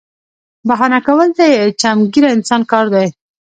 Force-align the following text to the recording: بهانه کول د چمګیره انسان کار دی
بهانه 0.67 0.99
کول 1.07 1.29
د 1.39 1.41
چمګیره 1.81 2.29
انسان 2.35 2.61
کار 2.71 2.85
دی 2.93 3.07